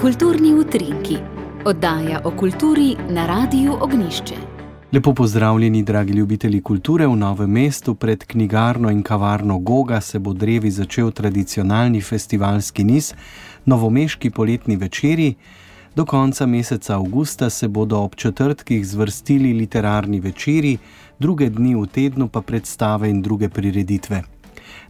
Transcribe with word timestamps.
Kulturni 0.00 0.54
utrinki, 0.54 1.16
oddaja 1.64 2.20
o 2.24 2.30
kulturi 2.30 2.96
na 3.08 3.26
Radiu 3.26 3.72
Ognišče. 3.80 4.34
Lepo 4.92 5.14
pozdravljeni, 5.14 5.82
dragi 5.82 6.12
ljubitelji 6.12 6.62
kulture 6.62 7.06
v 7.06 7.16
novem 7.16 7.50
mestu. 7.50 7.94
Pred 7.94 8.24
knjigarno 8.24 8.90
in 8.90 9.02
kavarno 9.02 9.58
Goga 9.58 10.00
se 10.00 10.18
bo 10.18 10.32
drevi 10.32 10.70
začel 10.70 11.10
tradicionalni 11.10 12.00
festivalski 12.00 12.84
niz, 12.84 13.14
novomeški 13.64 14.30
poletni 14.30 14.76
večeri. 14.76 15.34
Do 15.96 16.04
konca 16.04 16.46
meseca 16.46 16.94
avgusta 16.94 17.50
se 17.50 17.68
bodo 17.68 17.98
ob 17.98 18.14
četrtkih 18.14 18.86
zvrstili 18.86 19.52
literarni 19.52 20.20
večeri, 20.20 20.78
druge 21.18 21.50
dni 21.50 21.74
v 21.74 21.86
tednu 21.86 22.28
pa 22.28 22.40
predstave 22.40 23.10
in 23.10 23.22
druge 23.22 23.48
prireditve. 23.48 24.39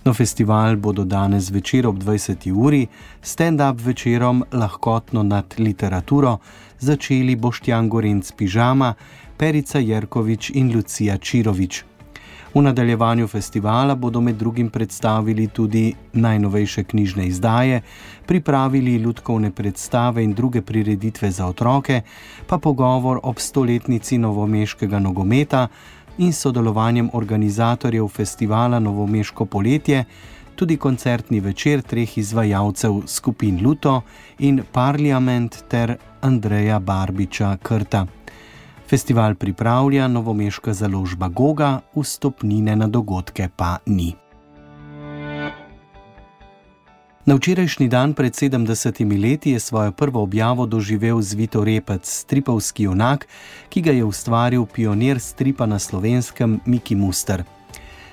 No, 0.05 0.15
festival 0.15 0.77
bodo 0.77 1.05
danes 1.05 1.51
večer 1.51 1.87
ob 1.87 1.99
20. 1.99 2.53
uri, 2.53 2.87
stand-up 3.23 3.85
večerom 3.85 4.45
lahkotno 4.53 5.23
nad 5.23 5.55
literaturo, 5.59 6.39
začeli 6.79 7.37
Boštjan 7.37 7.89
Gorenc 7.89 8.33
Pižama, 8.33 8.95
Perica 9.37 9.79
Jerkovič 9.79 10.51
in 10.55 10.73
Lucija 10.75 11.19
Čirovič. 11.19 11.85
V 12.55 12.63
nadaljevanju 12.63 13.29
festivala 13.29 13.95
bodo 13.95 14.21
med 14.21 14.37
drugim 14.37 14.71
predstavili 14.71 15.47
tudi 15.47 15.95
najnovejše 16.13 16.85
knjižne 16.85 17.27
izdaje, 17.27 17.83
pripravili 18.27 18.97
ljudkovne 18.97 19.51
predstave 19.51 20.25
in 20.25 20.35
druge 20.35 20.63
prireditve 20.63 21.31
za 21.31 21.47
otroke, 21.47 22.01
pa 22.47 22.59
pogovor 22.59 23.21
ob 23.23 23.39
stoletnici 23.39 24.19
novomeškega 24.19 24.99
nogometa 24.99 25.69
in 26.21 26.33
sodelovanjem 26.33 27.11
organizatorjev 27.13 28.09
festivala 28.09 28.79
Novomeško 28.79 29.45
poletje, 29.45 30.05
tudi 30.55 30.77
koncertni 30.77 31.41
večer 31.41 31.83
treh 31.83 32.19
izvajalcev 32.19 33.03
skupin 33.07 33.61
Luto 33.65 34.03
in 34.39 34.63
Parliament 34.73 35.65
ter 35.69 35.97
Andreja 36.21 36.79
Barbiča 36.79 37.57
Krta. 37.63 38.07
Festival 38.89 39.35
pripravlja 39.35 40.09
novomeška 40.09 40.73
založba 40.73 41.29
Goga, 41.29 41.81
vstopnine 41.97 42.77
na 42.77 42.87
dogodke 42.87 43.49
pa 43.57 43.79
ni. 43.87 44.15
Na 47.31 47.39
včerajšnji 47.39 47.87
dan 47.89 48.11
pred 48.11 48.35
70 48.35 49.23
leti 49.23 49.51
je 49.51 49.61
svojo 49.61 49.93
prvo 49.93 50.23
objavo 50.23 50.67
doživel 50.67 51.23
Zvito 51.23 51.65
Repec, 51.65 52.03
stripovski 52.03 52.83
junak, 52.83 53.29
ki 53.69 53.81
ga 53.81 53.93
je 53.93 54.05
ustvaril 54.05 54.67
pionir 54.67 55.21
stripa 55.21 55.67
na 55.67 55.79
slovenskem 55.79 56.61
Miki 56.67 56.95
Muster. 56.95 57.45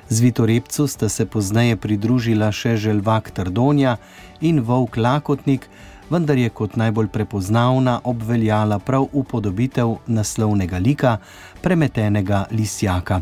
Zvito 0.10 0.46
Repcu 0.46 0.88
sta 0.88 1.10
se 1.10 1.26
pozneje 1.26 1.76
pridružila 1.82 2.52
še 2.52 2.78
Želvak 2.78 3.32
Trdonja 3.32 3.98
in 4.42 4.62
Vovk 4.62 5.02
Lakotnik, 5.02 5.66
vendar 6.14 6.38
je 6.38 6.54
kot 6.54 6.78
najbolj 6.78 7.10
prepoznavna 7.10 8.00
obveljala 8.04 8.78
prav 8.80 9.10
upodobitev 9.14 9.98
naslovnega 10.06 10.78
lika, 10.78 11.18
premetenega 11.62 12.46
lisjaka. 12.52 13.22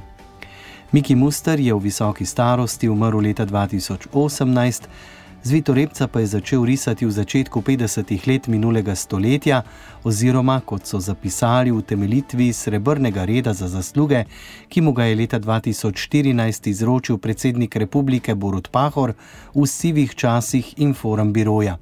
Miki 0.91 1.15
Muster 1.15 1.59
je 1.59 1.73
v 1.73 1.80
visoki 1.80 2.25
starosti 2.25 2.89
umrl 2.89 3.23
leta 3.23 3.45
2018, 3.45 5.15
Zvito 5.45 5.73
Repca 5.73 6.07
pa 6.07 6.19
je 6.19 6.25
začel 6.25 6.65
risati 6.65 7.05
v 7.05 7.11
začetku 7.13 7.61
50-ih 7.61 8.27
let 8.27 8.47
minulega 8.49 8.95
stoletja, 8.97 9.61
oziroma 10.02 10.57
kot 10.65 10.89
so 10.89 10.97
zapisali 10.97 11.69
v 11.69 11.83
temeljitvi 11.85 12.49
Srebrnega 12.53 13.25
reda 13.29 13.53
za 13.53 13.67
zasluge, 13.69 14.23
ki 14.69 14.81
mu 14.81 14.93
ga 14.93 15.05
je 15.05 15.15
leta 15.15 15.39
2014 15.39 16.69
izročil 16.69 17.21
predsednik 17.21 17.75
republike 17.75 18.33
Borut 18.35 18.71
Pahor 18.73 19.13
v 19.53 19.67
sivih 19.69 20.15
časih 20.15 20.73
Inform 20.81 21.29
Biroja. 21.29 21.77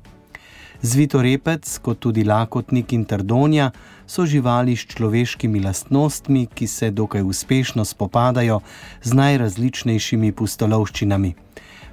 Zvito 0.82 1.22
repec, 1.24 1.64
kot 1.80 2.04
tudi 2.04 2.28
lakotnik 2.28 2.92
in 2.92 3.06
trdonja, 3.08 3.72
so 4.08 4.26
živali 4.28 4.76
s 4.76 4.92
človeškimi 4.92 5.64
lastnostmi, 5.64 6.50
ki 6.52 6.68
se 6.68 6.92
dokaj 6.92 7.24
uspešno 7.24 7.86
spopadajo 7.86 8.60
z 9.04 9.14
najrazličnejšimi 9.14 10.32
pustolovščinami. 10.36 11.34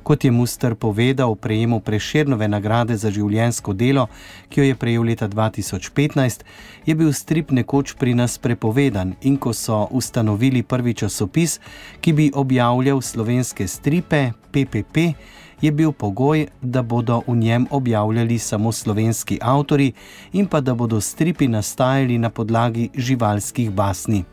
Kot 0.02 0.24
je 0.24 0.30
Muster 0.30 0.74
povedal 0.74 1.30
o 1.30 1.34
prejemu 1.34 1.80
preširnove 1.80 2.48
nagrade 2.48 2.96
za 2.96 3.10
življensko 3.10 3.72
delo, 3.72 4.08
ki 4.48 4.60
jo 4.60 4.64
je 4.64 4.76
prejel 4.76 5.04
leta 5.04 5.28
2015, 5.28 6.44
je 6.86 6.94
bil 6.94 7.12
strip 7.12 7.50
nekoč 7.50 7.94
pri 8.00 8.14
nas 8.14 8.38
prepovedan 8.38 9.14
in 9.20 9.36
ko 9.36 9.52
so 9.52 9.86
ustanovili 9.90 10.62
prvi 10.62 10.94
časopis, 10.94 11.60
ki 12.00 12.12
bi 12.12 12.32
objavljal 12.34 13.02
slovenske 13.02 13.68
stripe, 13.68 14.32
PPP, 14.52 15.14
je 15.60 15.72
bil 15.72 15.92
pogoj, 15.92 16.46
da 16.62 16.82
bodo 16.82 17.20
v 17.26 17.36
njem 17.36 17.66
objavljali 17.70 18.38
samo 18.38 18.72
slovenski 18.72 19.38
avtori 19.42 19.92
in 20.32 20.46
pa 20.46 20.60
da 20.60 20.74
bodo 20.74 21.00
stripi 21.00 21.48
nastajali 21.48 22.18
na 22.18 22.30
podlagi 22.30 22.88
živalskih 22.94 23.70
basni. 23.70 24.24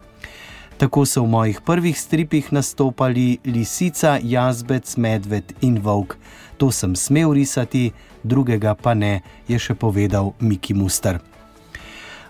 Tako 0.78 1.06
so 1.06 1.24
v 1.24 1.28
mojih 1.28 1.62
prvih 1.62 2.00
stripih 2.00 2.54
nastopali 2.54 3.38
lisica, 3.46 4.20
jazbec, 4.24 4.98
medved 4.98 5.54
in 5.62 5.80
volk. 5.82 6.18
To 6.58 6.72
sem 6.72 6.96
smel 6.96 7.34
risati, 7.34 7.92
drugega 8.24 8.76
pa 8.76 8.94
ne, 8.94 9.22
je 9.48 9.58
še 9.60 9.74
povedal 9.74 10.36
Miki 10.40 10.74
Muster. 10.74 11.18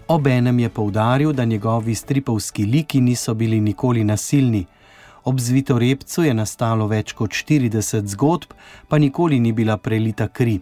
Obenem 0.08 0.60
je 0.60 0.70
poudaril, 0.70 1.34
da 1.34 1.46
njegovi 1.46 1.96
stripovski 1.96 2.66
liki 2.66 3.02
niso 3.02 3.34
bili 3.34 3.60
nikoli 3.60 4.04
nasilni. 4.04 4.66
Ob 5.24 5.40
Zvitorepcu 5.40 6.24
je 6.24 6.34
nastalo 6.34 6.88
več 6.88 7.12
kot 7.12 7.36
40 7.36 8.08
zgodb, 8.08 8.56
pa 8.88 8.98
nikoli 8.98 9.40
ni 9.40 9.52
bila 9.52 9.78
prelita 9.78 10.28
kri. 10.28 10.62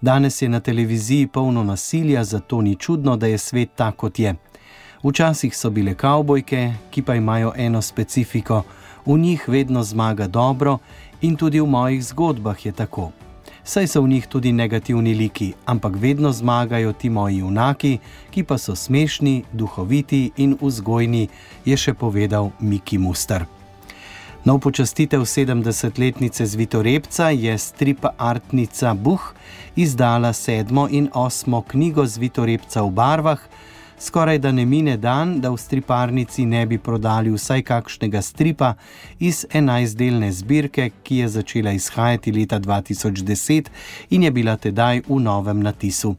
Danes 0.00 0.42
je 0.42 0.48
na 0.48 0.60
televiziji 0.60 1.26
polno 1.26 1.64
nasilja, 1.64 2.24
zato 2.24 2.62
ni 2.62 2.76
čudno, 2.76 3.16
da 3.16 3.26
je 3.26 3.38
svet 3.38 3.74
tak, 3.74 3.96
kot 3.96 4.18
je. 4.18 4.36
Včasih 5.04 5.56
so 5.56 5.70
bile 5.70 5.94
kavbojke, 5.94 6.72
ki 6.90 7.02
pa 7.02 7.14
imajo 7.14 7.52
eno 7.56 7.82
specifiko: 7.82 8.62
v 9.06 9.18
njih 9.18 9.48
vedno 9.48 9.82
zmaga 9.82 10.26
dobro, 10.26 10.78
in 11.20 11.36
tudi 11.36 11.60
v 11.60 11.66
mojih 11.66 12.04
zgodbah 12.04 12.66
je 12.66 12.72
tako. 12.72 13.10
Saj 13.64 13.86
so 13.86 14.02
v 14.02 14.08
njih 14.08 14.26
tudi 14.26 14.52
negativni 14.52 15.14
liki, 15.14 15.52
ampak 15.66 15.96
vedno 15.98 16.32
zmagajo 16.32 16.92
ti 16.92 17.10
moji 17.10 17.36
junaki, 17.36 17.98
ki 18.30 18.42
pa 18.42 18.58
so 18.58 18.76
smešni, 18.76 19.42
duhoviti 19.52 20.30
in 20.36 20.56
vzgojni, 20.60 21.28
je 21.64 21.76
še 21.76 21.94
povedal 21.94 22.50
Miki 22.60 22.98
Muster. 22.98 23.46
Nov 24.46 24.60
počastitev 24.62 25.26
70-letnice 25.26 26.46
Zvitorepca 26.46 27.34
je 27.34 27.58
stripa 27.58 28.14
Artnica 28.18 28.94
Buh 28.94 29.34
izdala 29.76 30.32
sedmo 30.32 30.86
in 30.90 31.10
osmo 31.14 31.62
knjigo 31.66 32.06
Zvitorepca 32.06 32.82
v 32.82 32.90
barvah. 32.90 33.40
Skoraj 33.98 34.38
da 34.38 34.52
ne 34.52 34.64
mine 34.64 34.96
dan, 34.96 35.40
da 35.40 35.50
v 35.50 35.56
striparnici 35.56 36.44
ne 36.46 36.66
bi 36.66 36.78
prodali 36.78 37.30
vsaj 37.32 37.62
kakšnega 37.62 38.22
stripa 38.22 38.74
iz 39.18 39.46
enajstdelne 39.52 40.32
zbirke, 40.32 40.90
ki 41.02 41.16
je 41.16 41.28
začela 41.28 41.72
izhajati 41.72 42.32
leta 42.32 42.60
2010 42.60 43.70
in 44.10 44.22
je 44.22 44.30
bila 44.30 44.56
tedaj 44.56 45.02
v 45.08 45.20
novem 45.20 45.62
natisu. 45.62 46.14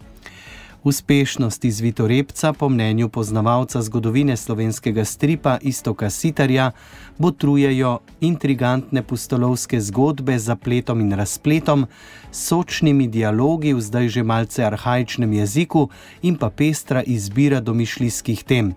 Uspešnost 0.88 1.66
izvitorepca, 1.66 2.54
po 2.54 2.70
mnenju 2.70 3.10
poznavalca 3.10 3.82
zgodovine 3.82 4.38
slovenskega 4.38 5.06
stripa 5.06 5.58
Istoka 5.62 6.10
Sitarja, 6.10 6.72
botrujejo 7.18 8.00
intrigantne 8.22 9.04
pustolovske 9.04 9.82
zgodbe 9.82 10.40
z 10.40 10.44
zapletom 10.44 11.02
in 11.02 11.12
razpletom, 11.12 11.86
sočnimi 12.32 13.08
dialogi 13.08 13.74
v 13.74 13.82
zdaj 13.82 14.08
že 14.08 14.24
malce 14.24 14.64
arhajičnem 14.64 15.34
jeziku 15.34 15.90
in 16.22 16.36
pa 16.36 16.50
pestra 16.50 17.04
izbira 17.04 17.60
domišljijskih 17.60 18.44
tem. 18.44 18.76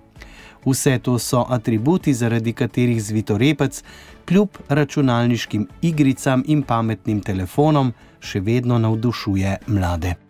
Vse 0.67 0.99
to 0.99 1.19
so 1.19 1.45
atributi, 1.49 2.15
zaradi 2.15 2.53
katerih 2.53 3.03
zvitorepec, 3.03 3.83
kljub 4.27 4.49
računalniškim 4.69 5.69
igricam 5.83 6.43
in 6.47 6.63
pametnim 6.63 7.21
telefonom, 7.21 7.95
še 8.21 8.41
vedno 8.41 8.79
navdušuje 8.79 9.57
mlade. 9.67 10.30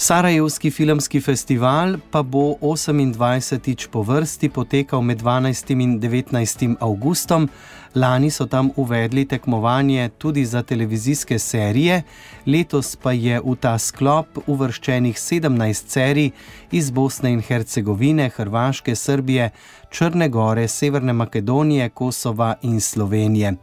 Sarajevski 0.00 0.70
filmski 0.70 1.20
festival 1.20 1.96
pa 2.10 2.22
bo 2.22 2.54
28. 2.60 3.88
po 3.90 4.02
vrsti 4.02 4.48
potekal 4.48 5.02
med 5.02 5.22
12. 5.22 5.72
in 5.82 6.00
19. 6.00 6.76
augustom. 6.80 7.48
Lani 7.94 8.30
so 8.30 8.46
tam 8.46 8.70
uvedli 8.76 9.24
tekmovanje 9.24 10.10
tudi 10.18 10.44
za 10.44 10.62
televizijske 10.62 11.38
serije, 11.38 12.02
letos 12.46 12.96
pa 12.96 13.12
je 13.12 13.40
v 13.40 13.56
ta 13.60 13.78
sklop 13.78 14.38
uvrščenih 14.46 15.16
17 15.16 15.88
serij 15.88 16.30
iz 16.70 16.90
Bosne 16.90 17.32
in 17.32 17.42
Hercegovine, 17.42 18.30
Hrvaške, 18.36 18.94
Srbije, 18.94 19.50
Črne 19.90 20.28
Gore, 20.28 20.68
Severne 20.68 21.12
Makedonije, 21.12 21.88
Kosova 21.88 22.54
in 22.62 22.80
Slovenije. 22.80 23.56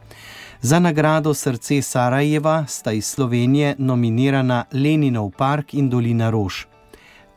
Za 0.66 0.78
nagrado 0.78 1.34
Srce 1.34 1.82
Sarajeva 1.82 2.64
sta 2.66 2.92
iz 2.92 3.06
Slovenije 3.06 3.74
nominirana 3.78 4.64
Leninov 4.72 5.30
park 5.30 5.74
in 5.74 5.90
Dolina 5.90 6.30
Rož. 6.30 6.54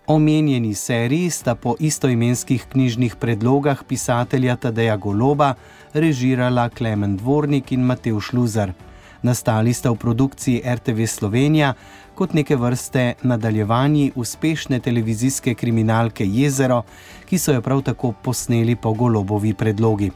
Omenjeni 0.08 0.74
seriji 0.74 1.30
sta 1.30 1.56
po 1.56 1.76
istoimenskih 1.80 2.66
knjižnih 2.72 3.16
predlogah 3.16 3.84
pisatelja 3.88 4.56
Tadeja 4.56 4.96
Goloba 4.98 5.54
režirala 5.94 6.70
Klemen 6.70 7.18
Dvornik 7.18 7.72
in 7.72 7.84
Matej 7.86 8.18
Šluzar. 8.20 8.74
Nastali 9.22 9.74
sta 9.74 9.92
v 9.92 9.96
produkciji 9.96 10.64
RTV 10.66 11.06
Slovenija 11.06 11.74
kot 12.16 12.34
neke 12.34 12.56
vrste 12.56 13.14
nadaljevanje 13.22 14.12
uspešne 14.16 14.80
televizijske 14.80 15.54
kriminalke 15.54 16.26
Jezero, 16.26 16.82
ki 17.30 17.38
so 17.38 17.54
jo 17.54 17.62
prav 17.62 17.82
tako 17.82 18.12
posneli 18.24 18.76
po 18.76 18.94
golobovi 18.94 19.54
predlogi. 19.54 20.12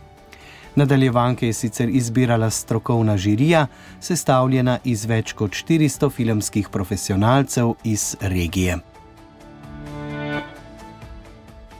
Nadaljevanke 0.76 1.48
je 1.48 1.54
sicer 1.54 1.90
izbirala 1.90 2.50
strokovna 2.50 3.18
žirija, 3.18 3.68
sestavljena 4.00 4.80
iz 4.84 5.06
več 5.06 5.34
kot 5.34 5.52
400 5.52 6.10
filmskih 6.12 6.70
profesionalcev 6.70 7.76
iz 7.84 8.16
regije. 8.22 8.80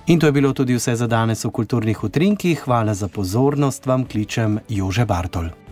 In 0.08 0.20
to 0.20 0.28
je 0.28 0.32
bilo 0.32 0.54
tudi 0.54 0.76
vse 0.76 0.96
za 0.96 1.08
danes 1.08 1.46
v 1.46 1.50
kulturnih 1.50 2.04
utrinkih. 2.04 2.60
Hvala 2.66 2.94
za 2.94 3.08
pozornost, 3.08 3.86
vam 3.86 4.06
kličem 4.06 4.60
Jože 4.70 5.06
Bartol. 5.06 5.63